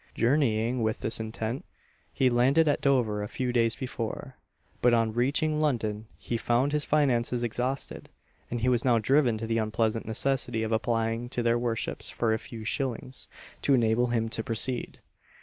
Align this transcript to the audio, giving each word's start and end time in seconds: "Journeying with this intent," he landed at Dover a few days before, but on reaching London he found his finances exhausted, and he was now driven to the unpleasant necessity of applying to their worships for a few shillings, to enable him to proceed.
"Journeying 0.15 0.81
with 0.81 1.01
this 1.01 1.19
intent," 1.19 1.63
he 2.11 2.31
landed 2.31 2.67
at 2.67 2.81
Dover 2.81 3.21
a 3.21 3.27
few 3.27 3.53
days 3.53 3.75
before, 3.75 4.35
but 4.81 4.95
on 4.95 5.13
reaching 5.13 5.59
London 5.59 6.07
he 6.17 6.37
found 6.37 6.71
his 6.71 6.83
finances 6.83 7.43
exhausted, 7.43 8.09
and 8.49 8.61
he 8.61 8.67
was 8.67 8.83
now 8.83 8.97
driven 8.97 9.37
to 9.37 9.45
the 9.45 9.59
unpleasant 9.59 10.07
necessity 10.07 10.63
of 10.63 10.71
applying 10.71 11.29
to 11.29 11.43
their 11.43 11.59
worships 11.59 12.09
for 12.09 12.33
a 12.33 12.39
few 12.39 12.65
shillings, 12.65 13.27
to 13.61 13.75
enable 13.75 14.07
him 14.07 14.27
to 14.27 14.43
proceed. 14.43 15.01